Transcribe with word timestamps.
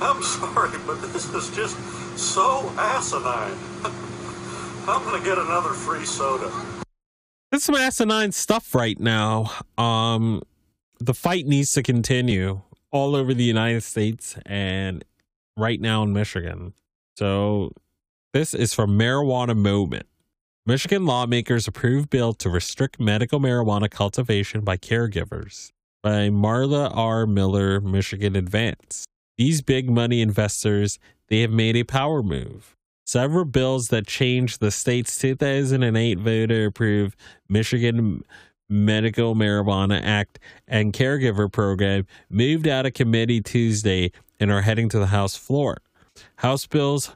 I'm 0.00 0.22
sorry, 0.22 0.78
but 0.86 1.00
this 1.12 1.32
is 1.34 1.54
just 1.56 1.76
so 2.18 2.70
asinine. 2.76 3.56
I'm 4.88 5.02
going 5.04 5.20
to 5.20 5.26
get 5.26 5.38
another 5.38 5.70
free 5.70 6.04
soda. 6.04 6.52
There's 7.50 7.64
some 7.64 7.74
asinine 7.74 8.32
stuff 8.32 8.74
right 8.74 8.98
now. 8.98 9.50
Um, 9.78 10.42
the 11.00 11.14
fight 11.14 11.46
needs 11.46 11.72
to 11.72 11.82
continue 11.82 12.60
all 12.90 13.16
over 13.16 13.34
the 13.34 13.44
United 13.44 13.82
States 13.82 14.36
and 14.46 15.04
right 15.56 15.80
now 15.80 16.02
in 16.02 16.12
Michigan. 16.12 16.74
So, 17.16 17.72
this 18.32 18.52
is 18.52 18.74
from 18.74 18.98
Marijuana 18.98 19.56
Moment. 19.56 20.06
Michigan 20.66 21.06
lawmakers 21.06 21.66
approve 21.66 22.10
bill 22.10 22.34
to 22.34 22.50
restrict 22.50 23.00
medical 23.00 23.40
marijuana 23.40 23.90
cultivation 23.90 24.60
by 24.60 24.76
caregivers 24.76 25.70
by 26.06 26.28
Marla 26.28 26.88
R. 26.94 27.26
Miller, 27.26 27.80
Michigan 27.80 28.36
Advance. 28.36 29.06
These 29.38 29.60
big 29.60 29.90
money 29.90 30.22
investors, 30.22 30.98
they 31.28 31.40
have 31.42 31.50
made 31.50 31.76
a 31.76 31.84
power 31.84 32.22
move. 32.22 32.74
Several 33.04 33.44
bills 33.44 33.88
that 33.88 34.06
changed 34.06 34.60
the 34.60 34.70
state's 34.70 35.18
2008 35.18 36.18
voter 36.18 36.66
approved 36.66 37.16
Michigan 37.48 38.24
Medical 38.68 39.34
Marijuana 39.34 40.00
Act 40.02 40.38
and 40.66 40.92
Caregiver 40.92 41.52
Program 41.52 42.06
moved 42.28 42.66
out 42.66 42.86
of 42.86 42.94
committee 42.94 43.40
Tuesday 43.40 44.10
and 44.40 44.50
are 44.50 44.62
heading 44.62 44.88
to 44.88 44.98
the 44.98 45.06
House 45.06 45.36
floor. 45.36 45.76
House 46.36 46.66
Bills 46.66 47.14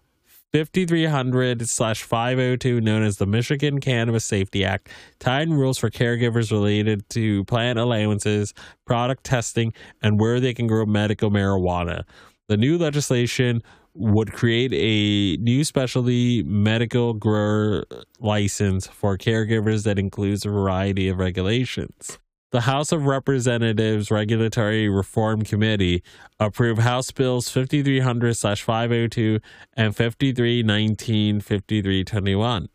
5300 0.53 1.69
slash 1.69 2.03
502, 2.03 2.81
known 2.81 3.05
as 3.05 3.19
the 3.19 3.27
Michigan 3.27 3.81
Cannabis 3.81 4.25
Safety 4.25 4.65
Act, 4.65 4.89
tighten 5.21 5.55
rules 5.55 5.79
for 5.79 5.91
caregivers 5.91 6.51
related 6.51 7.09
to 7.11 7.45
plant 7.45 7.79
allowances, 7.79 8.53
product 8.85 9.23
testing, 9.23 9.73
and 10.03 10.19
where 10.19 10.41
they 10.41 10.53
can 10.53 10.67
grow 10.67 10.85
medical 10.87 11.31
marijuana. 11.31 12.03
The 12.49 12.57
new 12.57 12.79
legislation 12.79 13.63
would 13.95 14.33
create 14.33 14.73
a 14.75 15.41
new 15.41 15.63
specialty 15.63 16.43
medical 16.43 17.15
grower 17.15 17.85
license 18.19 18.89
for 18.89 19.17
caregivers 19.17 19.85
that 19.85 19.99
includes 20.01 20.45
a 20.45 20.51
variety 20.51 21.09
of 21.09 21.19
regulations. 21.19 22.19
The 22.53 22.63
House 22.63 22.91
of 22.91 23.07
Representatives 23.07 24.11
Regulatory 24.11 24.89
Reform 24.89 25.43
Committee 25.43 26.03
approved 26.41 26.81
House 26.81 27.13
Bills 27.13 27.49
5300 27.49 28.37
502 28.37 29.39
and 29.77 29.95
5319 29.95 31.41
5321, 31.41 32.69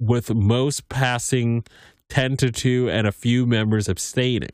with 0.00 0.34
most 0.34 0.88
passing 0.88 1.62
10 2.08 2.38
to 2.38 2.50
2 2.50 2.90
and 2.90 3.06
a 3.06 3.12
few 3.12 3.46
members 3.46 3.88
abstaining. 3.88 4.50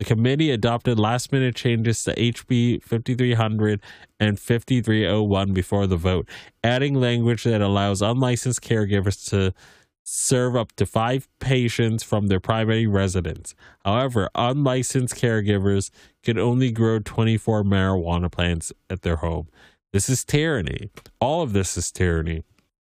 The 0.00 0.04
committee 0.04 0.50
adopted 0.50 0.98
last 0.98 1.30
minute 1.30 1.54
changes 1.54 2.02
to 2.02 2.14
HB 2.16 2.82
5300 2.82 3.80
and 4.18 4.40
5301 4.40 5.52
before 5.52 5.86
the 5.86 5.96
vote, 5.96 6.28
adding 6.64 6.94
language 6.94 7.44
that 7.44 7.60
allows 7.60 8.02
unlicensed 8.02 8.60
caregivers 8.60 9.28
to 9.30 9.54
serve 10.08 10.54
up 10.56 10.72
to 10.76 10.86
five 10.86 11.28
patients 11.40 12.04
from 12.04 12.28
their 12.28 12.40
primary 12.40 12.86
residence. 12.86 13.54
However, 13.84 14.30
unlicensed 14.36 15.16
caregivers 15.16 15.90
can 16.22 16.38
only 16.38 16.70
grow 16.70 17.00
24 17.00 17.64
marijuana 17.64 18.30
plants 18.30 18.72
at 18.88 19.02
their 19.02 19.16
home. 19.16 19.48
This 19.92 20.08
is 20.08 20.24
tyranny. 20.24 20.90
All 21.20 21.42
of 21.42 21.52
this 21.54 21.76
is 21.76 21.90
tyranny. 21.92 22.44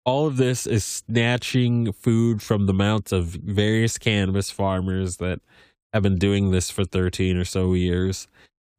all 0.04 0.26
of 0.26 0.36
this 0.38 0.66
is 0.66 0.84
snatching 0.84 1.92
food 1.92 2.42
from 2.42 2.66
the 2.66 2.72
mouths 2.74 3.12
of 3.12 3.26
various 3.26 3.98
cannabis 3.98 4.50
farmers 4.50 5.18
that 5.18 5.40
have 5.92 6.02
been 6.02 6.16
doing 6.18 6.50
this 6.50 6.70
for 6.70 6.84
13 6.84 7.36
or 7.36 7.44
so 7.44 7.74
years. 7.74 8.28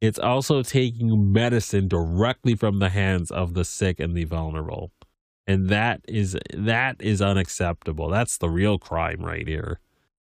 It's 0.00 0.18
also 0.18 0.62
taking 0.62 1.32
medicine 1.32 1.88
directly 1.88 2.54
from 2.56 2.78
the 2.78 2.88
hands 2.90 3.30
of 3.30 3.54
the 3.54 3.64
sick 3.64 4.00
and 4.00 4.16
the 4.16 4.24
vulnerable. 4.24 4.92
And 5.46 5.68
that 5.68 6.00
is 6.06 6.36
that 6.54 6.96
is 7.00 7.20
unacceptable. 7.20 8.08
That's 8.08 8.38
the 8.38 8.48
real 8.50 8.78
crime 8.78 9.20
right 9.24 9.46
here. 9.46 9.80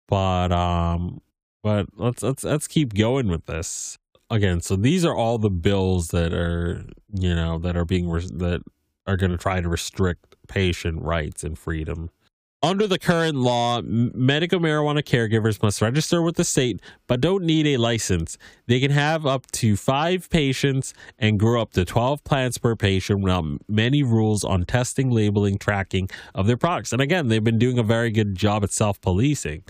But 0.07 0.51
um 0.51 1.21
but 1.63 1.87
let's 1.97 2.23
let's 2.23 2.43
let's 2.43 2.67
keep 2.67 2.93
going 2.93 3.27
with 3.27 3.45
this. 3.45 3.97
Again, 4.29 4.61
so 4.61 4.75
these 4.75 5.03
are 5.05 5.15
all 5.15 5.39
the 5.39 5.49
bills 5.49 6.09
that 6.09 6.33
are, 6.33 6.85
you 7.13 7.33
know, 7.33 7.57
that 7.59 7.75
are 7.75 7.85
being 7.85 8.07
that 8.11 8.61
are 9.07 9.17
going 9.17 9.31
to 9.31 9.37
try 9.37 9.59
to 9.59 9.67
restrict 9.67 10.35
patient 10.47 11.01
rights 11.01 11.43
and 11.43 11.57
freedom. 11.57 12.11
Under 12.61 12.87
the 12.87 12.99
current 12.99 13.37
law, 13.37 13.81
medical 13.81 14.59
marijuana 14.59 15.01
caregivers 15.01 15.63
must 15.63 15.81
register 15.81 16.21
with 16.21 16.35
the 16.35 16.43
state 16.43 16.81
but 17.07 17.21
don't 17.21 17.45
need 17.45 17.65
a 17.65 17.77
license. 17.77 18.37
They 18.67 18.81
can 18.81 18.91
have 18.91 19.25
up 19.25 19.49
to 19.53 19.77
five 19.77 20.29
patients 20.29 20.93
and 21.17 21.39
grow 21.39 21.61
up 21.61 21.71
to 21.73 21.85
12 21.85 22.21
plants 22.25 22.57
per 22.57 22.75
patient 22.75 23.21
without 23.21 23.45
many 23.69 24.03
rules 24.03 24.43
on 24.43 24.65
testing, 24.65 25.09
labeling, 25.09 25.57
tracking 25.57 26.09
of 26.35 26.47
their 26.47 26.57
products. 26.57 26.91
And 26.91 27.01
again, 27.01 27.29
they've 27.29 27.41
been 27.41 27.59
doing 27.59 27.79
a 27.79 27.83
very 27.83 28.11
good 28.11 28.35
job 28.35 28.65
at 28.65 28.73
self 28.73 28.99
policing. 28.99 29.63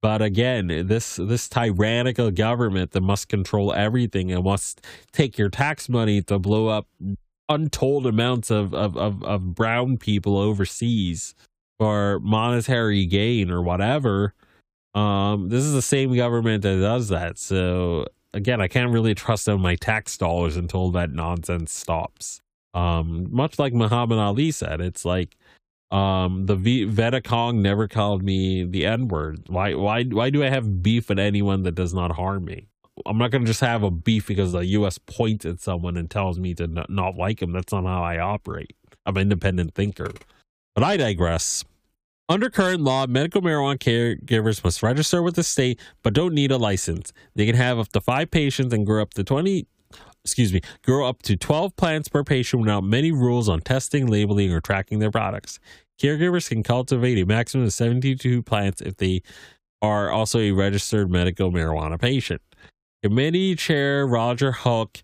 But 0.00 0.20
again, 0.20 0.66
this 0.88 1.14
this 1.14 1.48
tyrannical 1.48 2.32
government 2.32 2.90
that 2.90 3.02
must 3.02 3.28
control 3.28 3.72
everything 3.72 4.32
and 4.32 4.42
must 4.42 4.84
take 5.12 5.38
your 5.38 5.48
tax 5.48 5.88
money 5.88 6.22
to 6.22 6.40
blow 6.40 6.66
up 6.66 6.88
untold 7.48 8.06
amounts 8.06 8.50
of, 8.50 8.74
of, 8.74 8.96
of, 8.96 9.22
of 9.22 9.54
brown 9.54 9.96
people 9.96 10.36
overseas 10.38 11.36
for 11.82 12.20
monetary 12.20 13.06
gain 13.06 13.50
or 13.50 13.60
whatever. 13.60 14.34
Um, 14.94 15.48
this 15.48 15.64
is 15.64 15.72
the 15.72 15.82
same 15.82 16.14
government 16.14 16.62
that 16.62 16.78
does 16.78 17.08
that. 17.08 17.38
So 17.38 18.06
again, 18.32 18.60
I 18.60 18.68
can't 18.68 18.92
really 18.92 19.16
trust 19.16 19.46
them 19.46 19.60
my 19.60 19.74
tax 19.74 20.16
dollars 20.16 20.56
until 20.56 20.92
that 20.92 21.10
nonsense 21.10 21.72
stops. 21.72 22.40
Um, 22.72 23.26
much 23.34 23.58
like 23.58 23.74
Muhammad 23.74 24.20
Ali 24.20 24.52
said, 24.52 24.80
it's 24.80 25.04
like 25.04 25.36
um, 25.90 26.46
the 26.46 26.54
v- 26.54 26.84
Viet 26.84 27.26
never 27.54 27.88
called 27.88 28.22
me 28.22 28.62
the 28.62 28.86
N 28.86 29.08
word. 29.08 29.42
Why? 29.48 29.74
Why? 29.74 30.04
Why 30.04 30.30
do 30.30 30.44
I 30.44 30.50
have 30.50 30.84
beef 30.84 31.08
with 31.08 31.18
anyone 31.18 31.64
that 31.64 31.74
does 31.74 31.92
not 31.92 32.12
harm 32.12 32.44
me? 32.44 32.68
I'm 33.06 33.18
not 33.18 33.32
going 33.32 33.42
to 33.42 33.50
just 33.50 33.60
have 33.60 33.82
a 33.82 33.90
beef 33.90 34.28
because 34.28 34.52
the 34.52 34.64
U.S. 34.66 34.98
points 34.98 35.44
at 35.46 35.60
someone 35.60 35.96
and 35.96 36.08
tells 36.08 36.38
me 36.38 36.54
to 36.54 36.68
not, 36.68 36.88
not 36.88 37.16
like 37.16 37.40
them. 37.40 37.50
That's 37.50 37.72
not 37.72 37.84
how 37.84 38.04
I 38.04 38.18
operate. 38.18 38.76
I'm 39.04 39.16
an 39.16 39.22
independent 39.22 39.74
thinker. 39.74 40.12
But 40.74 40.84
I 40.84 40.96
digress. 40.96 41.64
Under 42.32 42.48
current 42.48 42.80
law, 42.80 43.06
medical 43.06 43.42
marijuana 43.42 43.78
caregivers 43.78 44.64
must 44.64 44.82
register 44.82 45.22
with 45.22 45.34
the 45.34 45.42
state 45.42 45.78
but 46.02 46.14
don't 46.14 46.32
need 46.32 46.50
a 46.50 46.56
license. 46.56 47.12
They 47.34 47.44
can 47.44 47.56
have 47.56 47.78
up 47.78 47.88
to 47.88 48.00
five 48.00 48.30
patients 48.30 48.72
and 48.72 48.86
grow 48.86 49.02
up 49.02 49.12
to 49.14 49.22
20, 49.22 49.66
excuse 50.24 50.50
me, 50.50 50.62
grow 50.82 51.06
up 51.06 51.20
to 51.24 51.36
12 51.36 51.76
plants 51.76 52.08
per 52.08 52.24
patient 52.24 52.62
without 52.62 52.84
many 52.84 53.12
rules 53.12 53.50
on 53.50 53.60
testing, 53.60 54.06
labeling, 54.06 54.50
or 54.50 54.62
tracking 54.62 54.98
their 54.98 55.10
products. 55.10 55.60
Caregivers 56.00 56.48
can 56.48 56.62
cultivate 56.62 57.18
a 57.18 57.26
maximum 57.26 57.66
of 57.66 57.72
72 57.74 58.42
plants 58.44 58.80
if 58.80 58.96
they 58.96 59.20
are 59.82 60.10
also 60.10 60.38
a 60.38 60.52
registered 60.52 61.10
medical 61.10 61.52
marijuana 61.52 62.00
patient. 62.00 62.40
Committee 63.02 63.54
Chair 63.56 64.06
Roger 64.06 64.52
Hauck, 64.52 65.02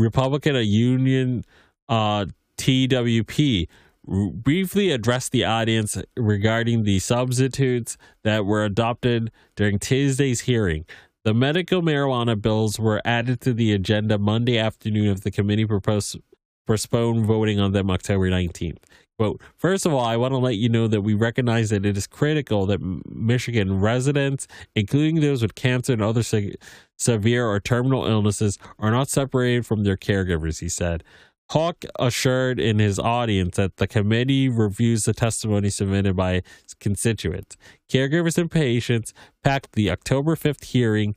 Republican 0.00 0.56
of 0.56 0.64
Union 0.64 1.44
uh, 1.88 2.26
TWP, 2.58 3.68
briefly 4.06 4.90
addressed 4.90 5.32
the 5.32 5.44
audience 5.44 5.96
regarding 6.16 6.84
the 6.84 6.98
substitutes 6.98 7.96
that 8.24 8.46
were 8.46 8.64
adopted 8.64 9.30
during 9.56 9.78
Tuesday's 9.78 10.42
hearing. 10.42 10.84
The 11.24 11.34
medical 11.34 11.82
marijuana 11.82 12.40
bills 12.40 12.78
were 12.78 13.02
added 13.04 13.40
to 13.42 13.52
the 13.52 13.72
agenda 13.72 14.18
Monday 14.18 14.58
afternoon 14.58 15.08
if 15.08 15.22
the 15.22 15.30
committee 15.30 15.66
proposed 15.66 16.18
postpone 16.66 17.24
voting 17.24 17.58
on 17.60 17.72
them 17.72 17.90
October 17.90 18.30
19th. 18.30 18.78
Quote, 19.18 19.40
first 19.56 19.86
of 19.86 19.94
all, 19.94 20.04
I 20.04 20.18
want 20.18 20.32
to 20.32 20.38
let 20.38 20.56
you 20.56 20.68
know 20.68 20.88
that 20.88 21.00
we 21.00 21.14
recognize 21.14 21.70
that 21.70 21.86
it 21.86 21.96
is 21.96 22.06
critical 22.06 22.66
that 22.66 22.80
Michigan 23.08 23.80
residents, 23.80 24.46
including 24.74 25.20
those 25.20 25.40
with 25.40 25.54
cancer 25.54 25.94
and 25.94 26.02
other 26.02 26.22
se- 26.22 26.56
severe 26.98 27.46
or 27.46 27.58
terminal 27.58 28.06
illnesses, 28.06 28.58
are 28.78 28.90
not 28.90 29.08
separated 29.08 29.64
from 29.64 29.84
their 29.84 29.96
caregivers, 29.96 30.60
he 30.60 30.68
said. 30.68 31.02
Hauck 31.50 31.84
assured 31.98 32.58
in 32.58 32.78
his 32.78 32.98
audience 32.98 33.56
that 33.56 33.76
the 33.76 33.86
committee 33.86 34.48
reviews 34.48 35.04
the 35.04 35.14
testimony 35.14 35.70
submitted 35.70 36.16
by 36.16 36.42
constituents. 36.80 37.56
Caregivers 37.88 38.36
and 38.36 38.50
patients 38.50 39.14
packed 39.44 39.72
the 39.72 39.90
October 39.90 40.34
5th 40.34 40.64
hearing. 40.64 41.14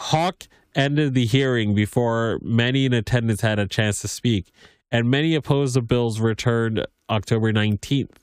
Hauck 0.00 0.48
ended 0.74 1.14
the 1.14 1.26
hearing 1.26 1.74
before 1.74 2.38
many 2.42 2.86
in 2.86 2.92
attendance 2.92 3.40
had 3.40 3.58
a 3.58 3.66
chance 3.66 4.00
to 4.00 4.08
speak 4.08 4.50
and 4.90 5.10
many 5.10 5.34
opposed 5.34 5.74
the 5.74 5.82
bill's 5.82 6.20
return 6.20 6.82
October 7.10 7.52
19th. 7.52 8.16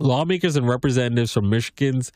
Lawmakers 0.00 0.56
and 0.56 0.68
representatives 0.68 1.32
from 1.32 1.50
Michigan's 1.50 2.12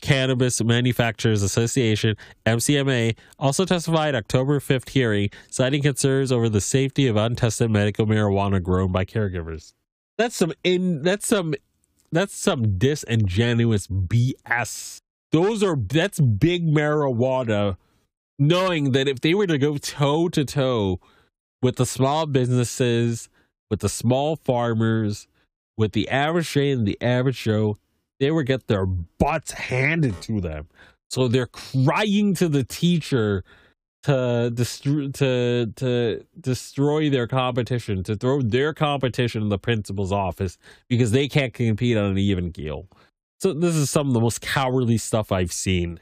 Cannabis 0.00 0.62
Manufacturers 0.62 1.42
Association, 1.42 2.16
MCMA, 2.44 3.16
also 3.38 3.64
testified 3.64 4.14
October 4.14 4.60
5th 4.60 4.88
hearing, 4.88 5.30
citing 5.50 5.82
concerns 5.82 6.32
over 6.32 6.48
the 6.48 6.60
safety 6.60 7.06
of 7.06 7.16
untested 7.16 7.70
medical 7.70 8.06
marijuana 8.06 8.62
grown 8.62 8.92
by 8.92 9.04
caregivers. 9.04 9.72
That's 10.18 10.36
some 10.36 10.52
in 10.64 11.02
that's 11.02 11.26
some 11.26 11.54
that's 12.10 12.34
some 12.34 12.78
disingenuous 12.78 13.86
BS. 13.86 14.98
Those 15.32 15.62
are 15.62 15.76
that's 15.76 16.20
big 16.20 16.66
marijuana 16.66 17.76
knowing 18.38 18.92
that 18.92 19.08
if 19.08 19.20
they 19.20 19.34
were 19.34 19.46
to 19.46 19.58
go 19.58 19.76
toe 19.76 20.28
to 20.30 20.44
toe 20.44 21.00
with 21.62 21.76
the 21.76 21.86
small 21.86 22.26
businesses 22.26 23.28
with 23.70 23.80
the 23.80 23.88
small 23.88 24.36
farmers, 24.36 25.26
with 25.76 25.92
the 25.92 26.08
average 26.08 26.50
Jay 26.52 26.70
and 26.70 26.86
the 26.86 27.00
average 27.00 27.42
Joe, 27.42 27.78
they 28.20 28.30
would 28.30 28.46
get 28.46 28.66
their 28.66 28.86
butts 28.86 29.52
handed 29.52 30.20
to 30.22 30.40
them. 30.40 30.68
So 31.10 31.28
they're 31.28 31.46
crying 31.46 32.34
to 32.34 32.48
the 32.48 32.64
teacher 32.64 33.44
to 34.04 34.50
destroy 34.52 35.08
to 35.08 35.72
to 35.76 36.24
destroy 36.40 37.10
their 37.10 37.26
competition, 37.26 38.02
to 38.04 38.16
throw 38.16 38.42
their 38.42 38.72
competition 38.72 39.42
in 39.42 39.48
the 39.48 39.58
principal's 39.58 40.12
office 40.12 40.58
because 40.88 41.10
they 41.10 41.28
can't 41.28 41.54
compete 41.54 41.96
on 41.96 42.12
an 42.12 42.18
even 42.18 42.52
keel. 42.52 42.86
So 43.40 43.52
this 43.52 43.74
is 43.74 43.90
some 43.90 44.08
of 44.08 44.14
the 44.14 44.20
most 44.20 44.40
cowardly 44.40 44.98
stuff 44.98 45.30
I've 45.30 45.52
seen 45.52 46.00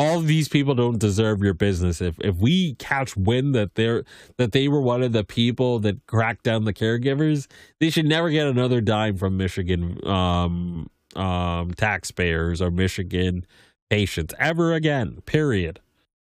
all 0.00 0.20
these 0.20 0.48
people 0.48 0.74
don't 0.74 0.98
deserve 0.98 1.42
your 1.42 1.52
business. 1.52 2.00
If 2.00 2.18
if 2.20 2.36
we 2.36 2.74
catch 2.76 3.18
wind 3.18 3.54
that 3.54 3.74
they're 3.74 4.04
that 4.38 4.52
they 4.52 4.66
were 4.66 4.80
one 4.80 5.02
of 5.02 5.12
the 5.12 5.24
people 5.24 5.78
that 5.80 6.06
cracked 6.06 6.42
down 6.42 6.64
the 6.64 6.72
caregivers, 6.72 7.48
they 7.80 7.90
should 7.90 8.06
never 8.06 8.30
get 8.30 8.46
another 8.46 8.80
dime 8.80 9.18
from 9.18 9.36
Michigan 9.36 10.00
um, 10.08 10.88
um, 11.16 11.72
taxpayers 11.72 12.60
or 12.60 12.70
Michigan 12.70 13.46
patients 13.88 14.34
ever 14.38 14.72
again. 14.72 15.22
Period. 15.26 15.80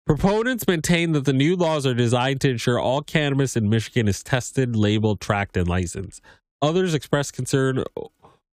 Proponents 0.05 0.67
maintain 0.67 1.11
that 1.11 1.25
the 1.25 1.33
new 1.33 1.55
laws 1.55 1.85
are 1.85 1.93
designed 1.93 2.41
to 2.41 2.49
ensure 2.49 2.79
all 2.79 3.01
cannabis 3.01 3.55
in 3.55 3.69
Michigan 3.69 4.07
is 4.07 4.23
tested, 4.23 4.75
labeled, 4.75 5.21
tracked, 5.21 5.55
and 5.55 5.67
licensed. 5.67 6.21
Others 6.61 6.93
express 6.93 7.29
concern 7.29 7.83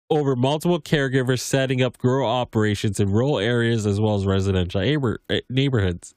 over 0.09 0.35
multiple 0.37 0.81
caregivers 0.81 1.41
setting 1.41 1.83
up 1.83 1.99
grow 1.99 2.26
operations 2.26 3.00
in 3.00 3.11
rural 3.11 3.38
areas 3.38 3.87
as 3.87 4.00
well 4.00 4.14
as 4.14 4.26
residential 4.26 4.81
eh, 5.31 5.41
neighborhoods. 5.49 6.14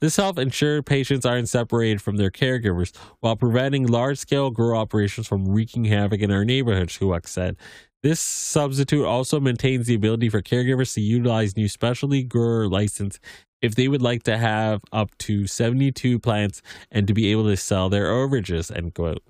This 0.00 0.16
helps 0.16 0.40
ensure 0.40 0.82
patients 0.82 1.26
aren't 1.26 1.48
separated 1.48 2.00
from 2.00 2.16
their 2.16 2.30
caregivers 2.30 2.96
while 3.20 3.34
preventing 3.34 3.86
large 3.86 4.18
scale 4.18 4.50
grow 4.50 4.78
operations 4.78 5.26
from 5.26 5.48
wreaking 5.48 5.84
havoc 5.84 6.20
in 6.20 6.30
our 6.30 6.44
neighborhoods, 6.44 6.96
Hauck 6.96 7.26
said. 7.26 7.56
This 8.02 8.20
substitute 8.20 9.04
also 9.04 9.40
maintains 9.40 9.86
the 9.86 9.94
ability 9.94 10.28
for 10.28 10.40
caregivers 10.40 10.94
to 10.94 11.00
utilize 11.00 11.56
new 11.56 11.68
specialty 11.68 12.22
grower 12.22 12.68
license 12.68 13.18
if 13.60 13.74
they 13.74 13.88
would 13.88 14.02
like 14.02 14.22
to 14.24 14.38
have 14.38 14.82
up 14.92 15.16
to 15.18 15.48
72 15.48 16.20
plants 16.20 16.62
and 16.92 17.08
to 17.08 17.14
be 17.14 17.32
able 17.32 17.44
to 17.44 17.56
sell 17.56 17.88
their 17.88 18.06
overages, 18.06 18.74
end 18.74 18.94
quote. 18.94 19.22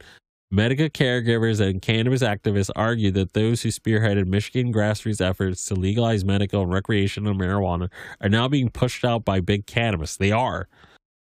Medical 0.51 0.89
caregivers 0.89 1.61
and 1.61 1.83
cannabis 1.83 2.23
activists 2.23 2.71
argue 2.75 3.11
that 3.11 3.35
those 3.35 3.63
who 3.63 3.69
spearheaded 3.69 4.27
Michigan 4.27 4.73
grassroots 4.73 5.21
efforts 5.21 5.65
to 5.67 5.75
legalize 5.75 6.25
medical 6.25 6.63
and 6.63 6.73
recreational 6.73 7.35
marijuana 7.35 7.91
are 8.21 8.31
now 8.31 8.49
being 8.49 8.71
pushed 8.71 9.05
out 9.05 9.25
by 9.25 9.41
big 9.41 9.67
cannabis. 9.67 10.17
They 10.17 10.33
are. 10.33 10.69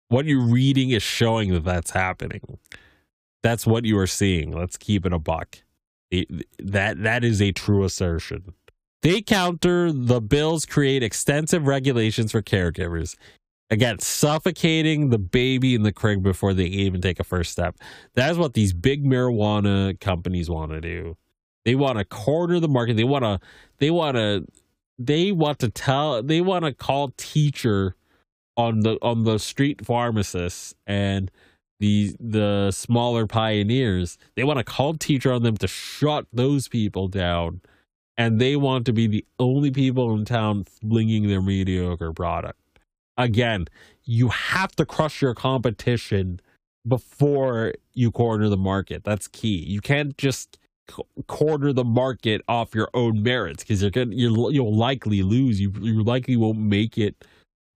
What 0.08 0.24
you're 0.24 0.40
reading 0.40 0.90
is 0.90 1.02
showing 1.02 1.52
that 1.52 1.64
that's 1.64 1.90
happening. 1.90 2.58
That's 3.42 3.66
what 3.66 3.84
you 3.84 3.98
are 3.98 4.06
seeing. 4.06 4.52
Let's 4.52 4.78
keep 4.78 5.04
it 5.04 5.12
a 5.12 5.18
buck. 5.18 5.58
That 6.10 7.02
that 7.02 7.24
is 7.24 7.40
a 7.42 7.52
true 7.52 7.84
assertion. 7.84 8.54
They 9.02 9.22
counter 9.22 9.92
the 9.92 10.20
bills 10.20 10.64
create 10.64 11.02
extensive 11.02 11.66
regulations 11.66 12.32
for 12.32 12.42
caregivers 12.42 13.14
Again, 13.70 13.98
suffocating 13.98 15.10
the 15.10 15.18
baby 15.18 15.74
in 15.74 15.82
the 15.82 15.92
crib 15.92 16.22
before 16.22 16.54
they 16.54 16.64
even 16.64 17.02
take 17.02 17.20
a 17.20 17.24
first 17.24 17.52
step. 17.52 17.76
That 18.14 18.30
is 18.30 18.38
what 18.38 18.54
these 18.54 18.72
big 18.72 19.04
marijuana 19.04 20.00
companies 20.00 20.48
want 20.48 20.72
to 20.72 20.80
do. 20.80 21.18
They 21.66 21.74
want 21.74 21.98
to 21.98 22.04
corner 22.06 22.60
the 22.60 22.68
market. 22.68 22.96
They 22.96 23.04
want 23.04 23.24
to. 23.24 23.40
They 23.76 23.90
want 23.90 24.16
to. 24.16 24.46
They 24.98 25.32
want 25.32 25.58
to 25.58 25.68
tell. 25.68 26.22
They 26.22 26.40
want 26.40 26.64
to 26.64 26.72
call 26.72 27.12
teacher 27.18 27.94
on 28.56 28.80
the 28.80 28.96
on 29.02 29.24
the 29.24 29.38
street 29.38 29.84
pharmacists 29.84 30.74
and 30.86 31.30
the 31.80 32.14
the 32.20 32.70
smaller 32.70 33.26
pioneers. 33.26 34.18
They 34.36 34.44
want 34.44 34.58
to 34.58 34.64
call 34.64 34.94
teacher 34.94 35.32
on 35.32 35.42
them 35.42 35.56
to 35.58 35.68
shut 35.68 36.26
those 36.32 36.68
people 36.68 37.08
down, 37.08 37.60
and 38.16 38.40
they 38.40 38.56
want 38.56 38.86
to 38.86 38.92
be 38.92 39.06
the 39.06 39.24
only 39.38 39.70
people 39.70 40.14
in 40.14 40.24
town 40.24 40.64
flinging 40.64 41.28
their 41.28 41.42
mediocre 41.42 42.12
product. 42.12 42.58
Again, 43.16 43.66
you 44.04 44.28
have 44.28 44.74
to 44.76 44.86
crush 44.86 45.20
your 45.20 45.34
competition 45.34 46.40
before 46.86 47.74
you 47.92 48.10
corner 48.10 48.48
the 48.48 48.56
market. 48.56 49.04
That's 49.04 49.28
key. 49.28 49.58
You 49.58 49.80
can't 49.80 50.16
just 50.16 50.58
corner 51.26 51.72
the 51.72 51.84
market 51.84 52.40
off 52.48 52.74
your 52.74 52.88
own 52.94 53.22
merits 53.22 53.62
because 53.62 53.82
you're 53.82 53.90
gonna 53.90 54.14
you 54.14 54.50
you'll 54.50 54.74
likely 54.74 55.22
lose. 55.22 55.60
You 55.60 55.72
you 55.80 56.02
likely 56.02 56.36
won't 56.36 56.58
make 56.58 56.96
it 56.96 57.24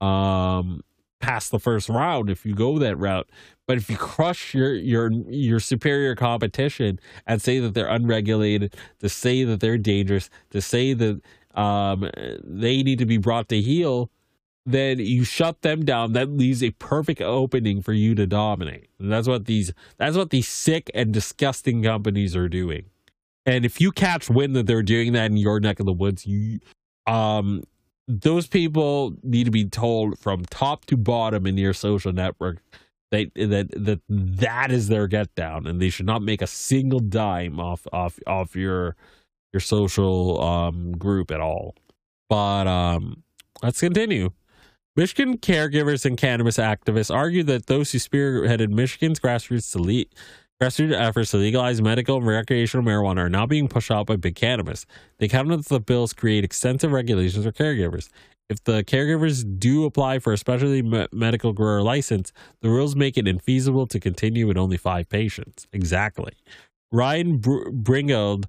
um 0.01 0.83
past 1.23 1.50
the 1.50 1.59
first 1.59 1.88
round 1.88 2.29
if 2.29 2.45
you 2.45 2.55
go 2.55 2.79
that 2.79 2.97
route. 2.97 3.31
But 3.67 3.79
if 3.79 3.88
you 3.88 3.97
crush 3.97 4.52
your 4.52 4.75
your 4.75 5.11
your 5.11 5.61
superior 5.61 6.14
competition 6.14 7.00
and 7.26 7.41
say 7.41 7.59
that 7.61 7.73
they're 7.73 7.88
unregulated, 7.88 8.76
to 8.99 9.09
say 9.09 9.45
that 9.45 9.61
they're 9.61 9.79
dangerous, 9.79 10.29
to 10.50 10.61
say 10.61 10.93
that 10.93 11.23
um, 11.55 12.11
they 12.45 12.83
need 12.83 12.99
to 12.99 13.07
be 13.07 13.17
brought 13.17 13.49
to 13.49 13.61
heel, 13.61 14.11
then 14.67 14.99
you 14.99 15.25
shut 15.25 15.62
them 15.62 15.85
down. 15.85 16.12
That 16.12 16.29
leaves 16.29 16.62
a 16.62 16.71
perfect 16.73 17.21
opening 17.23 17.83
for 17.83 17.93
you 17.93 18.14
to 18.17 18.26
dominate. 18.26 18.88
And 18.99 19.11
that's 19.11 19.29
what 19.29 19.47
these 19.47 19.73
that's 19.97 20.17
what 20.17 20.31
these 20.31 20.49
sick 20.49 20.91
and 20.93 21.12
disgusting 21.12 21.83
companies 21.83 22.37
are 22.37 22.49
doing. 22.49 22.87
And 23.47 23.64
if 23.64 23.81
you 23.81 23.91
catch 23.91 24.29
wind 24.29 24.55
that 24.57 24.67
they're 24.67 24.83
doing 24.83 25.12
that 25.12 25.31
in 25.31 25.37
your 25.37 25.61
neck 25.61 25.81
of 25.81 25.87
the 25.87 25.93
woods, 25.93 26.26
you 26.26 26.61
um 27.07 27.62
those 28.21 28.47
people 28.47 29.14
need 29.23 29.45
to 29.45 29.50
be 29.50 29.64
told 29.64 30.19
from 30.19 30.45
top 30.47 30.85
to 30.87 30.97
bottom 30.97 31.47
in 31.47 31.57
your 31.57 31.73
social 31.73 32.12
network 32.12 32.59
that 33.11 33.31
that 33.35 33.69
that 33.76 34.00
that 34.09 34.71
is 34.71 34.88
their 34.88 35.07
get 35.07 35.35
down 35.35 35.66
and 35.66 35.81
they 35.81 35.90
should 35.90 36.07
not 36.07 36.23
make 36.23 36.42
a 36.42 36.47
single 36.47 37.00
dime 37.00 37.61
off 37.61 37.87
off 37.92 38.19
off 38.26 38.54
your 38.57 38.97
your 39.52 39.61
social 39.61 40.42
um 40.42 40.92
group 40.92 41.31
at 41.31 41.40
all. 41.40 41.75
But 42.28 42.66
um 42.66 43.23
let's 43.62 43.81
continue. 43.81 44.31
Michigan 44.95 45.38
caregivers 45.38 46.04
and 46.04 46.19
cannabis 46.19 46.59
activists 46.59 47.14
argue 47.14 47.42
that 47.45 47.66
those 47.66 47.92
who 47.92 47.99
spearheaded 47.99 48.69
Michigan's 48.69 49.21
grassroots 49.21 49.75
elite 49.75 50.12
Grassroots 50.62 50.92
efforts 50.95 51.33
to 51.33 51.38
legalize 51.38 51.83
medical 51.83 52.19
and 52.19 52.26
recreational 52.26 52.87
marijuana 52.87 53.19
are 53.25 53.28
now 53.28 53.47
being 53.47 53.66
pushed 53.66 53.90
out 53.90 54.07
by 54.07 54.14
big 54.14 54.37
cannabis. 54.37 54.87
They 55.19 55.26
counter 55.26 55.57
that 55.57 55.66
the 55.66 55.81
bills 55.81 56.12
create 56.12 56.45
extensive 56.45 56.92
regulations 56.92 57.45
for 57.45 57.50
caregivers. 57.50 58.09
If 58.49 58.62
the 58.62 58.85
caregivers 58.85 59.45
do 59.59 59.85
apply 59.87 60.21
for 60.21 60.33
a 60.33 60.38
specialty 60.38 60.83
me- 60.83 61.09
medical 61.11 61.52
grower 61.52 61.83
license, 61.83 62.33
the 62.61 62.69
rules 62.69 62.95
make 62.95 63.19
it 63.19 63.25
infeasible 63.25 63.88
to 63.88 63.99
continue 63.99 64.47
with 64.47 64.57
only 64.57 64.76
five 64.76 65.09
patients. 65.09 65.66
Exactly. 65.73 66.35
Ryan 66.92 67.38
Br- 67.38 67.71
Bringold, 67.71 68.45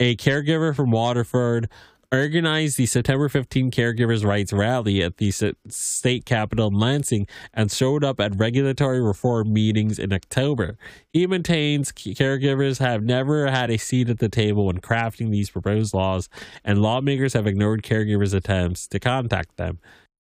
a 0.00 0.16
caregiver 0.16 0.74
from 0.74 0.90
Waterford, 0.90 1.68
organized 2.10 2.78
the 2.78 2.86
September 2.86 3.28
15 3.28 3.70
Caregivers' 3.70 4.24
Rights 4.24 4.52
Rally 4.52 5.02
at 5.02 5.18
the 5.18 5.30
state 5.68 6.24
capitol 6.24 6.68
in 6.68 6.74
Lansing 6.74 7.26
and 7.52 7.70
showed 7.70 8.02
up 8.02 8.18
at 8.18 8.38
regulatory 8.38 9.00
reform 9.02 9.52
meetings 9.52 9.98
in 9.98 10.12
October. 10.12 10.78
He 11.12 11.26
maintains 11.26 11.92
caregivers 11.92 12.78
have 12.78 13.02
never 13.02 13.50
had 13.50 13.70
a 13.70 13.76
seat 13.76 14.08
at 14.08 14.18
the 14.18 14.28
table 14.28 14.66
when 14.66 14.80
crafting 14.80 15.30
these 15.30 15.50
proposed 15.50 15.92
laws, 15.92 16.28
and 16.64 16.80
lawmakers 16.80 17.34
have 17.34 17.46
ignored 17.46 17.82
caregivers' 17.82 18.34
attempts 18.34 18.86
to 18.88 18.98
contact 18.98 19.56
them. 19.56 19.78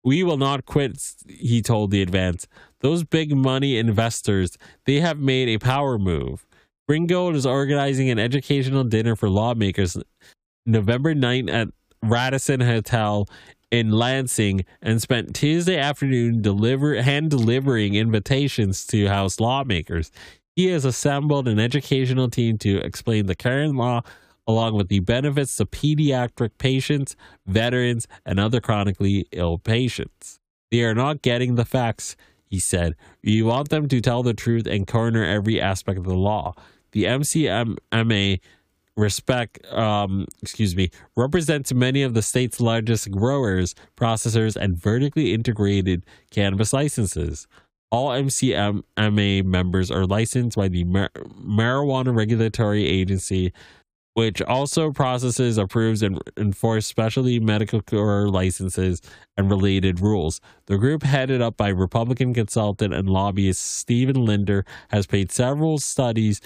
We 0.03 0.21
will 0.21 0.37
not 0.37 0.65
quit, 0.65 1.01
he 1.27 1.61
told 1.61 1.89
the 1.89 2.01
advance. 2.01 2.45
Those 2.81 3.03
big 3.03 3.35
money 3.35 3.77
investors, 3.77 4.57
they 4.85 4.99
have 4.99 5.17
made 5.17 5.47
a 5.47 5.57
power 5.57 5.97
move. 5.97 6.45
Ringgold 6.87 7.35
is 7.35 7.45
organizing 7.45 8.09
an 8.09 8.19
educational 8.19 8.83
dinner 8.83 9.15
for 9.15 9.29
lawmakers 9.29 9.97
November 10.65 11.13
9th 11.13 11.51
at 11.51 11.67
Radisson 12.01 12.61
Hotel 12.61 13.27
in 13.71 13.91
Lansing 13.91 14.65
and 14.81 15.01
spent 15.01 15.35
Tuesday 15.35 15.77
afternoon 15.77 16.41
deliver 16.41 17.01
hand 17.01 17.31
delivering 17.31 17.95
invitations 17.95 18.85
to 18.87 19.07
House 19.07 19.39
lawmakers. 19.39 20.11
He 20.55 20.67
has 20.67 20.85
assembled 20.85 21.47
an 21.47 21.59
educational 21.59 22.29
team 22.29 22.57
to 22.59 22.77
explain 22.77 23.25
the 23.25 23.35
current 23.35 23.75
law 23.75 24.01
along 24.45 24.75
with 24.75 24.89
the 24.89 24.99
benefits 24.99 25.55
to 25.57 25.65
pediatric 25.65 26.51
patients, 26.57 27.15
veterans, 27.47 28.07
and 28.25 28.39
other 28.39 28.59
chronically 28.59 29.25
ill 29.31 29.57
patients. 29.57 30.39
They 30.69 30.83
are 30.83 30.95
not 30.95 31.21
getting 31.21 31.55
the 31.55 31.65
facts, 31.65 32.15
he 32.45 32.59
said. 32.59 32.95
We 33.23 33.41
want 33.41 33.69
them 33.69 33.87
to 33.87 34.01
tell 34.01 34.21
the 34.21 34.33
truth 34.33 34.67
and 34.67 34.85
corner 34.85 35.23
every 35.23 35.59
aspect 35.59 35.97
of 35.97 36.03
the 36.03 36.15
law. 36.15 36.53
The 36.91 37.05
MCMA 37.05 38.39
respect 38.95 39.65
um 39.71 40.25
excuse 40.41 40.75
me 40.75 40.89
represents 41.17 41.73
many 41.73 42.03
of 42.03 42.13
the 42.13 42.21
state's 42.21 42.61
largest 42.61 43.09
growers 43.09 43.73
processors 43.97 44.55
and 44.55 44.77
vertically 44.77 45.33
integrated 45.33 46.05
cannabis 46.29 46.73
licenses. 46.73 47.47
All 47.91 48.09
mcma 48.09 49.43
members 49.45 49.89
are 49.89 50.05
licensed 50.05 50.57
by 50.57 50.67
the 50.67 50.83
Mar- 50.83 51.11
marijuana 51.15 52.15
regulatory 52.15 52.85
agency 52.85 53.51
which 54.15 54.43
also 54.43 54.91
processes 54.91 55.57
approves 55.57 56.03
and 56.03 56.19
enforces 56.37 56.85
specialty 56.85 57.39
medical 57.39 57.81
grower 57.81 58.29
licenses 58.29 59.01
and 59.37 59.49
related 59.49 59.99
rules. 59.99 60.39
The 60.67 60.77
group 60.77 61.01
headed 61.01 61.41
up 61.41 61.57
by 61.57 61.69
republican 61.69 62.35
consultant 62.35 62.93
and 62.93 63.09
lobbyist 63.09 63.59
stephen 63.59 64.23
linder 64.23 64.65
has 64.89 65.07
paid 65.07 65.31
several 65.31 65.79
studies 65.79 66.41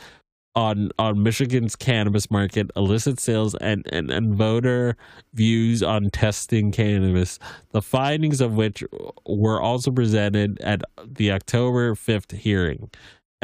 on 0.58 0.90
on 0.98 1.22
Michigan's 1.22 1.76
cannabis 1.76 2.32
market, 2.32 2.72
illicit 2.76 3.20
sales, 3.20 3.54
and, 3.62 3.86
and, 3.92 4.10
and 4.10 4.34
voter 4.34 4.98
views 5.36 5.84
on 5.84 6.10
testing 6.10 6.72
cannabis. 6.72 7.38
The 7.70 7.82
findings 7.82 8.42
of 8.42 8.54
which 8.54 8.84
were 9.28 9.62
also 9.62 9.92
presented 9.92 10.60
at 10.62 10.82
the 11.06 11.32
October 11.32 11.94
5th 11.94 12.36
hearing. 12.36 12.90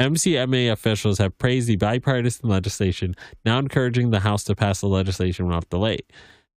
MCMA 0.00 0.72
officials 0.72 1.18
have 1.18 1.38
praised 1.38 1.68
the 1.68 1.76
bipartisan 1.76 2.48
legislation, 2.48 3.14
now 3.44 3.60
encouraging 3.60 4.10
the 4.10 4.18
House 4.18 4.42
to 4.44 4.56
pass 4.56 4.80
the 4.80 4.88
legislation 4.88 5.46
without 5.46 5.70
delay. 5.70 6.00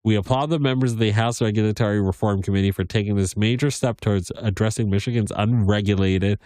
We 0.05 0.15
applaud 0.15 0.47
the 0.47 0.59
members 0.59 0.93
of 0.93 0.99
the 0.99 1.11
House 1.11 1.43
Regulatory 1.43 2.01
Reform 2.01 2.41
Committee 2.41 2.71
for 2.71 2.85
taking 2.85 3.17
this 3.17 3.37
major 3.37 3.71
step 3.71 4.01
towards 4.01 4.33
addressing 4.37 4.89
Michigan's 4.89 5.33
unregulated 5.37 6.39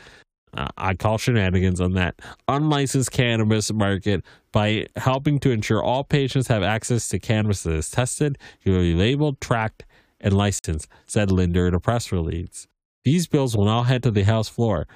uh, 0.54 0.69
I 0.76 0.95
call 0.95 1.19
shenanigans 1.19 1.80
on 1.80 1.92
that 1.95 2.21
unlicensed 2.49 3.12
cannabis 3.12 3.73
market 3.73 4.25
by 4.52 4.87
helping 4.97 5.38
to 5.40 5.50
ensure 5.50 5.83
all 5.83 6.04
patients 6.04 6.49
have 6.49 6.62
access 6.62 7.09
to 7.09 7.19
cannabis 7.19 7.62
that 7.62 7.75
is 7.75 7.90
tested, 7.90 8.38
clearly 8.62 8.95
labeled, 8.95 9.40
tracked, 9.40 9.85
and 10.21 10.35
licensed, 10.35 10.88
said 11.07 11.30
Linder 11.30 11.66
in 11.66 11.75
a 11.75 11.80
press 11.80 12.12
release. 12.12 12.66
These 13.04 13.26
bills 13.26 13.57
will 13.57 13.64
now 13.64 13.83
head 13.83 14.02
to 14.02 14.11
the 14.11 14.25
House 14.25 14.49
floor. 14.49 14.87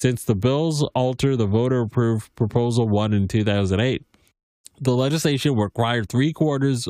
Since 0.00 0.24
the 0.24 0.34
bills 0.34 0.82
alter 0.94 1.36
the 1.36 1.46
voter 1.46 1.82
approved 1.82 2.34
Proposal 2.34 2.88
1 2.88 3.12
in 3.12 3.28
2008, 3.28 4.02
the 4.80 4.96
legislation 4.96 5.54
required 5.54 6.08
three 6.08 6.32
quarters 6.32 6.88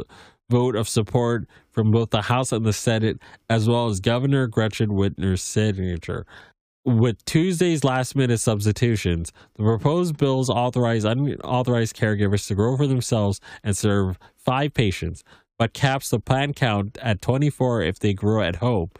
vote 0.49 0.77
of 0.77 0.89
support 0.89 1.47
from 1.71 1.91
both 1.91 2.11
the 2.11 2.23
House 2.23 2.53
and 2.53 2.65
the 2.65 2.73
Senate, 2.73 3.19
as 3.51 3.69
well 3.69 3.89
as 3.89 4.01
Governor 4.01 4.47
Gretchen 4.47 4.91
Whitmer's 4.91 5.43
signature. 5.43 6.27
With 6.85 7.25
Tuesday's 7.25 7.85
last 7.85 8.17
minute 8.17 8.39
substitutions, 8.39 9.33
the 9.55 9.63
proposed 9.63 10.17
bills 10.17 10.51
authorize 10.51 11.05
unauthorized 11.05 11.95
caregivers 11.95 12.49
to 12.49 12.57
grow 12.57 12.77
for 12.77 12.89
themselves 12.89 13.41
and 13.63 13.77
serve 13.77 14.19
five 14.37 14.75
patients, 14.75 15.23
but 15.61 15.75
caps 15.75 16.11
the 16.11 16.19
plant 16.19 16.57
count 16.57 16.99
at 17.01 17.23
24 17.23 17.83
if 17.83 18.01
they 18.01 18.13
grow 18.15 18.43
at 18.43 18.57
home. 18.57 18.91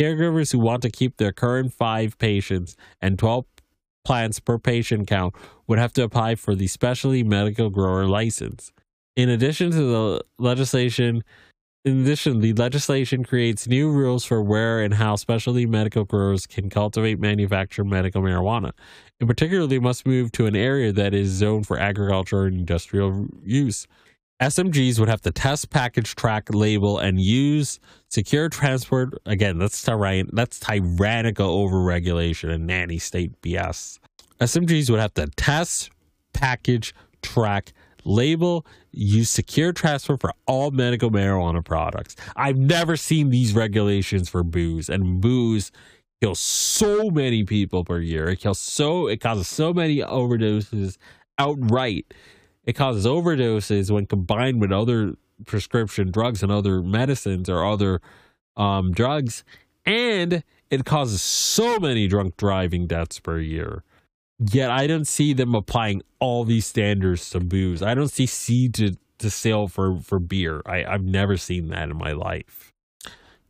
Caregivers 0.00 0.50
who 0.50 0.58
want 0.58 0.82
to 0.82 0.90
keep 0.90 1.16
their 1.16 1.30
current 1.30 1.72
five 1.72 2.18
patients 2.18 2.76
and 3.00 3.20
12 3.20 3.44
plants 4.04 4.40
per 4.40 4.58
patient 4.58 5.06
count 5.06 5.32
would 5.68 5.78
have 5.78 5.92
to 5.92 6.02
apply 6.02 6.34
for 6.34 6.56
the 6.56 6.66
specialty 6.66 7.22
medical 7.22 7.70
grower 7.70 8.06
license. 8.06 8.72
In 9.14 9.28
addition 9.28 9.70
to 9.70 9.76
the 9.76 10.24
legislation 10.38 11.22
in 11.84 12.02
addition, 12.02 12.40
the 12.40 12.52
legislation 12.54 13.24
creates 13.24 13.66
new 13.66 13.90
rules 13.90 14.24
for 14.24 14.42
where 14.42 14.80
and 14.80 14.94
how 14.94 15.16
specialty 15.16 15.64
medical 15.64 16.04
growers 16.04 16.46
can 16.46 16.68
cultivate, 16.68 17.20
manufacture 17.20 17.84
medical 17.84 18.20
marijuana. 18.20 18.72
In 19.20 19.26
particular, 19.26 19.66
they 19.66 19.78
must 19.78 20.06
move 20.06 20.32
to 20.32 20.46
an 20.46 20.56
area 20.56 20.92
that 20.92 21.14
is 21.14 21.30
zoned 21.30 21.66
for 21.66 21.78
agriculture 21.78 22.46
and 22.46 22.58
industrial 22.58 23.28
use. 23.42 23.86
SMGs 24.40 25.00
would 25.00 25.08
have 25.08 25.20
to 25.22 25.32
test, 25.32 25.70
package, 25.70 26.14
track, 26.14 26.48
label, 26.52 26.98
and 26.98 27.20
use 27.20 27.80
secure 28.08 28.48
transport. 28.48 29.14
Again, 29.26 29.58
that's 29.58 29.82
that's 29.82 30.60
tyrannical 30.60 31.68
overregulation 31.68 32.50
and 32.50 32.66
nanny 32.66 32.98
state 32.98 33.40
BS. 33.42 33.98
SMGs 34.40 34.90
would 34.90 35.00
have 35.00 35.14
to 35.14 35.26
test, 35.36 35.90
package, 36.32 36.94
track, 37.22 37.72
label 38.04 38.66
use 38.92 39.30
secure 39.30 39.72
transfer 39.72 40.16
for 40.16 40.32
all 40.46 40.70
medical 40.70 41.10
marijuana 41.10 41.64
products. 41.64 42.16
I've 42.36 42.58
never 42.58 42.96
seen 42.96 43.30
these 43.30 43.54
regulations 43.54 44.28
for 44.28 44.42
booze, 44.42 44.88
and 44.88 45.20
booze 45.20 45.70
kills 46.20 46.40
so 46.40 47.10
many 47.10 47.44
people 47.44 47.84
per 47.84 48.00
year. 48.00 48.28
It 48.28 48.40
kills 48.40 48.58
so 48.58 49.06
it 49.06 49.20
causes 49.20 49.48
so 49.48 49.72
many 49.72 49.98
overdoses 49.98 50.96
outright. 51.38 52.12
It 52.64 52.74
causes 52.74 53.06
overdoses 53.06 53.90
when 53.90 54.06
combined 54.06 54.60
with 54.60 54.72
other 54.72 55.14
prescription 55.46 56.10
drugs 56.10 56.42
and 56.42 56.50
other 56.50 56.82
medicines 56.82 57.48
or 57.48 57.64
other 57.64 58.00
um, 58.56 58.92
drugs, 58.92 59.44
and 59.86 60.42
it 60.70 60.84
causes 60.84 61.22
so 61.22 61.78
many 61.78 62.08
drunk 62.08 62.36
driving 62.36 62.86
deaths 62.86 63.20
per 63.20 63.38
year. 63.38 63.84
Yet 64.38 64.70
I 64.70 64.86
don't 64.86 65.06
see 65.06 65.32
them 65.32 65.54
applying 65.54 66.02
all 66.20 66.44
these 66.44 66.66
standards 66.66 67.28
to 67.30 67.40
booze. 67.40 67.82
I 67.82 67.94
don't 67.94 68.08
see 68.08 68.26
seed 68.26 68.74
to, 68.74 68.96
to 69.18 69.30
sale 69.30 69.66
for, 69.66 69.98
for 69.98 70.18
beer. 70.18 70.62
I, 70.64 70.84
I've 70.84 71.02
never 71.02 71.36
seen 71.36 71.68
that 71.68 71.90
in 71.90 71.96
my 71.96 72.12
life. 72.12 72.72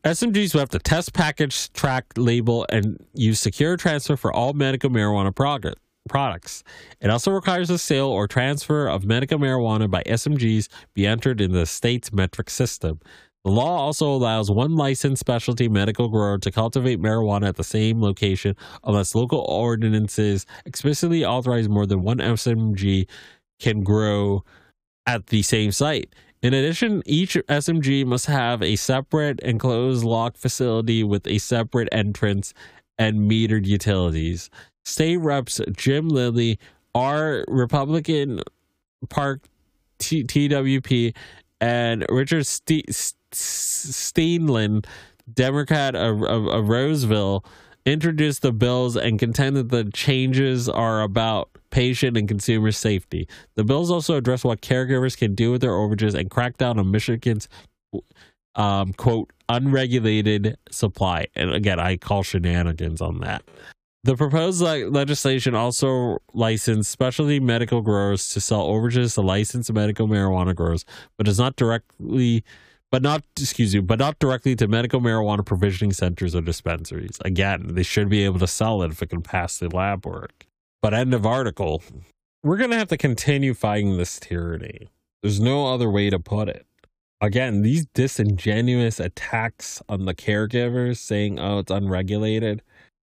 SMGs 0.05 0.55
will 0.55 0.61
have 0.61 0.71
to 0.71 0.79
test 0.79 1.13
package, 1.13 1.73
track, 1.73 2.07
label, 2.17 2.65
and 2.71 3.05
use 3.15 3.41
secure 3.41 3.77
transfer 3.77 4.17
for 4.17 4.33
all 4.33 4.55
medical 4.55 4.89
marijuana 4.89 5.35
product, 5.35 5.79
products. 6.09 6.63
It 7.01 7.11
also 7.11 7.33
requires 7.33 7.69
the 7.69 7.79
sale 7.79 8.07
or 8.07 8.27
transfer 8.27 8.89
of 8.89 9.05
medical 9.05 9.39
marijuana 9.39 9.91
by 9.91 10.03
SMGs 10.05 10.69
be 10.95 11.07
entered 11.07 11.41
in 11.41 11.53
the 11.53 11.67
state's 11.67 12.11
Metrc 12.11 12.49
system. 12.49 13.01
The 13.45 13.51
law 13.51 13.79
also 13.79 14.13
allows 14.13 14.51
one 14.51 14.77
licensed 14.77 15.21
specialty 15.21 15.69
medical 15.69 16.09
grower 16.09 16.39
to 16.39 16.51
cultivate 16.51 17.01
marijuana 17.01 17.49
at 17.49 17.57
the 17.57 17.65
same 17.65 18.03
location 18.03 18.57
unless 18.85 19.15
local 19.15 19.41
ordinances 19.41 20.45
explicitly 20.67 21.25
authorize 21.25 21.69
more 21.69 21.87
than 21.87 22.03
one 22.03 22.19
SMG 22.19 23.09
can 23.61 23.83
grow 23.83 24.45
at 25.07 25.29
the 25.29 25.43
same 25.43 25.73
site. 25.73 26.15
In 26.43 26.55
addition, 26.55 27.03
each 27.07 27.35
SMG 27.49 28.05
must 28.07 28.27
have 28.27 28.63
a 28.63 28.77
separate 28.77 29.41
enclosed 29.41 30.05
lock 30.05 30.37
facility 30.37 31.03
with 31.03 31.27
a 31.27 31.39
separate 31.39 31.89
entrance 31.91 32.55
and 32.99 33.31
metered 33.31 33.67
utilities. 33.67 34.51
State 34.85 35.17
reps 35.19 35.61
Jim 35.77 36.09
Lilly, 36.09 36.59
our 36.95 37.45
Republican 37.49 38.43
Park 39.09 39.43
T- 39.99 40.25
TWP, 40.25 41.15
and 41.61 42.07
Richard 42.09 42.47
St- 42.47 43.15
Steenland, 43.33 44.87
Democrat 45.33 45.95
of, 45.95 46.23
of, 46.23 46.47
of 46.47 46.69
Roseville, 46.69 47.45
introduced 47.87 48.43
the 48.43 48.53
bills 48.53 48.97
and 48.97 49.19
contended 49.19 49.71
the 49.71 49.91
changes 49.93 50.69
are 50.69 51.03
about 51.03 51.51
patient 51.71 52.17
and 52.17 52.29
consumer 52.29 52.73
safety. 52.73 53.29
The 53.55 53.65
bills 53.65 53.91
also 53.91 54.17
address 54.17 54.45
what 54.45 54.61
caregivers 54.61 55.17
can 55.17 55.35
do 55.35 55.51
with 55.51 55.61
their 55.61 55.73
overages 55.73 56.15
and 56.15 56.31
crack 56.31 56.57
down 56.57 56.79
on 56.79 56.91
Michigan's 56.91 57.49
um, 58.55 58.93
quote 58.95 59.33
unregulated 59.49 60.59
supply. 60.71 61.27
And 61.35 61.53
again, 61.53 61.79
I 61.79 61.97
call 61.97 62.23
shenanigans 62.23 63.01
on 63.01 63.21
that. 63.21 63.43
The 64.05 64.17
proposed 64.17 64.61
le- 64.61 64.89
legislation 64.89 65.55
also 65.55 66.19
licensed 66.33 66.91
specialty 66.91 67.41
medical 67.41 67.83
growers 67.83 68.29
to 68.31 68.41
sell 68.41 68.67
overages 68.67 69.15
to 69.15 69.23
licensed 69.23 69.73
medical 69.73 70.07
marijuana 70.07 70.55
growers, 70.55 70.85
but 71.17 71.27
does 71.27 71.39
not 71.39 71.57
directly 71.57 72.45
but 72.91 73.03
not 73.03 73.23
excuse 73.39 73.75
me, 73.75 73.81
but 73.81 73.99
not 73.99 74.19
directly 74.19 74.57
to 74.57 74.69
medical 74.69 75.01
marijuana 75.01 75.45
provisioning 75.45 75.93
centers 75.93 76.35
or 76.35 76.41
dispensaries. 76.41 77.19
Again, 77.25 77.75
they 77.75 77.83
should 77.83 78.09
be 78.09 78.25
able 78.25 78.39
to 78.39 78.47
sell 78.47 78.83
it 78.83 78.91
if 78.91 79.03
it 79.03 79.11
can 79.11 79.23
pass 79.23 79.59
the 79.59 79.69
lab 79.69 80.07
work. 80.07 80.47
But 80.81 80.95
end 80.95 81.15
of 81.15 81.27
article. 81.27 81.83
We're 82.43 82.57
gonna 82.57 82.79
have 82.79 82.89
to 82.89 82.97
continue 82.97 83.53
fighting 83.53 83.97
this 83.97 84.19
tyranny. 84.21 84.89
There's 85.23 85.41
no 85.41 85.73
other 85.73 85.91
way 85.91 86.11
to 86.11 86.19
put 86.19 86.49
it. 86.49 86.67
Again, 87.21 87.63
these 87.63 87.87
disingenuous 87.95 89.01
attacks 89.01 89.83
on 89.89 90.05
the 90.05 90.15
caregivers 90.15 90.99
saying, 90.99 91.41
oh, 91.41 91.59
it's 91.59 91.71
unregulated. 91.71 92.63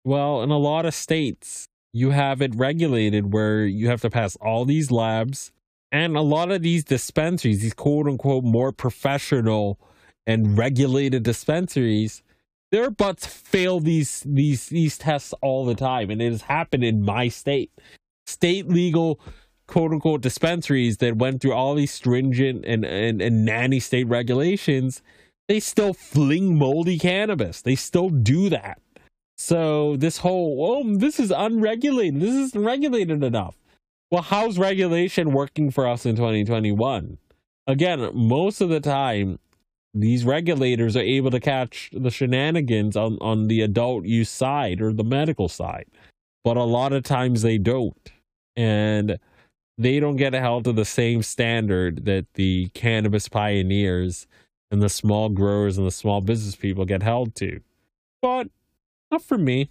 Well, 0.05 0.43
in 0.43 0.51
a 0.51 0.59
lot 0.59 0.87
of 0.87 0.95
states, 0.95 1.69
you 1.93 2.11
have 2.11 2.43
it 2.43 2.55
regulated 2.57 3.33
where 3.33 3.65
you 3.65 3.89
have 3.89 4.01
to 4.03 4.11
pass 4.11 4.35
all 4.37 4.65
these 4.65 4.91
labs 4.91 5.52
and 5.93 6.17
a 6.17 6.23
lot 6.23 6.51
of 6.51 6.63
these 6.63 6.83
dispensaries, 6.83 7.61
these 7.61 7.75
quote 7.75 8.09
unquote 8.09 8.45
more 8.45 8.73
professional 8.73 9.79
and 10.27 10.57
regulated 10.57 11.23
dispensaries, 11.23 12.23
their 12.71 12.91
butts 12.91 13.27
fail 13.27 13.79
these 13.79 14.23
these 14.27 14.67
these 14.67 14.97
tests 14.97 15.35
all 15.43 15.67
the 15.67 15.75
time. 15.75 16.11
And 16.11 16.23
it 16.23 16.33
has 16.33 16.43
happened 16.43 16.83
in 16.83 17.03
my 17.03 17.29
state. 17.29 17.71
State 18.27 18.69
legal 18.69 19.21
quote 19.67 19.93
unquote 19.93 20.23
dispensaries 20.23 20.97
that 20.97 21.19
went 21.19 21.43
through 21.43 21.53
all 21.53 21.75
these 21.75 21.93
stringent 21.93 22.65
and, 22.65 22.85
and, 22.85 23.21
and 23.21 23.45
nanny 23.45 23.79
state 23.79 24.09
regulations, 24.09 25.03
they 25.47 25.61
still 25.61 25.93
fling 25.93 26.57
moldy 26.57 26.99
cannabis. 26.99 27.61
They 27.61 27.75
still 27.75 28.09
do 28.09 28.49
that. 28.49 28.81
So 29.37 29.97
this 29.97 30.19
whole, 30.19 30.59
oh, 30.61 30.97
this 30.97 31.21
is 31.21 31.31
unregulated. 31.31 32.21
This 32.21 32.35
isn't 32.35 32.65
regulated 32.65 33.23
enough. 33.23 33.57
Well, 34.13 34.21
how's 34.21 34.59
regulation 34.59 35.33
working 35.33 35.71
for 35.71 35.89
us 35.89 36.05
in 36.05 36.17
2021? 36.17 37.17
Again, 37.67 38.11
most 38.13 38.61
of 38.61 38.69
the 38.69 38.79
time, 38.79 39.39
these 39.95 40.27
regulators 40.27 40.99
are 40.99 41.01
able 41.01 41.31
to 41.31 41.41
catch 41.41 41.89
the 41.95 42.11
shenanigans 42.11 42.95
on, 42.95 43.17
on 43.23 43.49
the 43.49 43.63
adult 43.63 44.05
use 44.05 44.29
side 44.29 44.83
or 44.83 44.93
the 44.93 45.03
medical 45.03 45.49
side. 45.49 45.87
But 46.45 46.59
a 46.59 46.63
lot 46.63 46.93
of 46.93 47.05
times 47.05 47.41
they 47.41 47.57
don't. 47.57 48.13
And 48.55 49.19
they 49.79 49.99
don't 49.99 50.17
get 50.17 50.35
held 50.35 50.65
to 50.65 50.75
the 50.75 50.85
same 50.85 51.23
standard 51.23 52.05
that 52.05 52.27
the 52.35 52.69
cannabis 52.75 53.31
pioneers 53.31 54.27
and 54.71 54.83
the 54.83 54.91
small 54.91 55.31
growers 55.31 55.79
and 55.79 55.87
the 55.87 55.91
small 55.91 56.21
business 56.21 56.55
people 56.55 56.85
get 56.85 57.03
held 57.03 57.35
to. 57.37 57.63
But 58.21 58.49
not 59.11 59.23
for 59.23 59.39
me. 59.39 59.71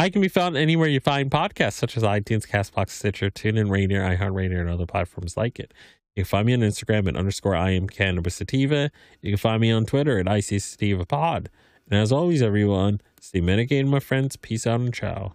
I 0.00 0.10
can 0.10 0.22
be 0.22 0.28
found 0.28 0.56
anywhere 0.56 0.86
you 0.86 1.00
find 1.00 1.28
podcasts, 1.28 1.72
such 1.72 1.96
as 1.96 2.04
iTunes, 2.04 2.46
Castbox, 2.46 2.90
Stitcher, 2.90 3.30
TuneIn, 3.30 3.68
Rainier, 3.68 4.00
iHeartRadio, 4.00 4.60
and 4.60 4.70
other 4.70 4.86
platforms 4.86 5.36
like 5.36 5.58
it. 5.58 5.74
You 6.14 6.22
can 6.22 6.28
find 6.28 6.46
me 6.46 6.54
on 6.54 6.60
Instagram 6.60 7.08
at 7.08 7.16
underscore 7.16 7.56
I 7.56 7.72
am 7.72 7.88
Cannabis 7.88 8.36
Sativa. 8.36 8.92
You 9.22 9.32
can 9.32 9.38
find 9.38 9.60
me 9.60 9.72
on 9.72 9.86
Twitter 9.86 10.20
at 10.20 10.28
IC 10.28 10.60
Sativa 10.62 11.04
Pod. 11.04 11.50
And 11.90 11.98
as 11.98 12.12
always, 12.12 12.42
everyone, 12.42 13.00
stay 13.20 13.40
medicated, 13.40 13.88
my 13.88 13.98
friends. 13.98 14.36
Peace 14.36 14.68
out 14.68 14.78
and 14.78 14.94
ciao. 14.94 15.34